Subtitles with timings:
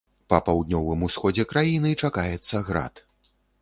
[0.31, 3.09] Па паўднёвым усходзе краіны чакаецца град.